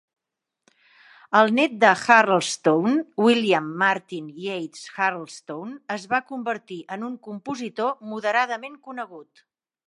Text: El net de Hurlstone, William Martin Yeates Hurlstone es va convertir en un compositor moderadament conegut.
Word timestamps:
El 1.39 1.51
net 1.57 1.73
de 1.83 1.91
Hurlstone, 1.99 2.93
William 3.25 3.67
Martin 3.83 4.31
Yeates 4.45 4.89
Hurlstone 4.95 5.77
es 5.97 6.09
va 6.15 6.21
convertir 6.33 6.79
en 6.97 7.05
un 7.11 7.19
compositor 7.29 7.95
moderadament 8.15 8.81
conegut. 8.91 9.47